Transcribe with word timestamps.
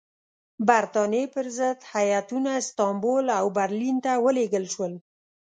برټانیې 0.67 1.23
پر 1.33 1.45
ضد 1.57 1.79
هیاتونه 1.93 2.49
استانبول 2.61 3.25
او 3.39 3.45
برلین 3.57 3.97
ته 4.05 4.11
ولېږل 4.25 4.65
شول. 4.73 4.93